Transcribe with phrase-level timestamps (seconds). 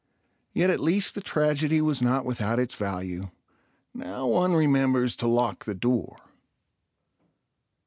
[0.51, 3.29] Yet at least the tragedy was not without its value.
[3.93, 6.17] Now one remembers to lock the door.